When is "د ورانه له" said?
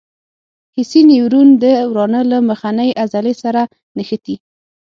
1.61-2.37